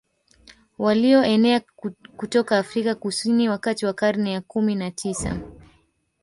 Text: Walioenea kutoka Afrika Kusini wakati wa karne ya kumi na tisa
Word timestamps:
Walioenea 0.79 1.61
kutoka 2.17 2.57
Afrika 2.57 2.95
Kusini 2.95 3.49
wakati 3.49 3.85
wa 3.85 3.93
karne 3.93 4.31
ya 4.31 4.41
kumi 4.41 4.75
na 4.75 4.91
tisa 4.91 5.39